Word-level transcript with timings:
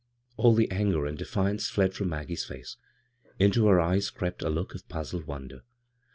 All 0.35 0.55
the 0.55 0.71
anger 0.71 1.05
and 1.05 1.15
dehance 1.15 1.69
fled 1.69 1.93
from 1.93 2.09
Mag 2.09 2.27
gie's 2.29 2.43
face. 2.43 2.75
Into 3.37 3.67
her 3.67 3.79
eyes 3.79 4.09
crept 4.09 4.41
a 4.41 4.49
look 4.49 4.73
of 4.73 4.89
puzzled 4.89 5.27
wonder. 5.27 5.61